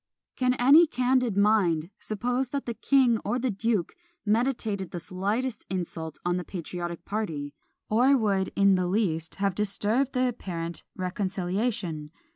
[0.35, 6.17] Can any candid mind suppose that the king or the duke meditated the slightest insult
[6.25, 7.53] on the patriotic party,
[7.87, 12.09] or would in the least have disturbed the apparent reconciliation!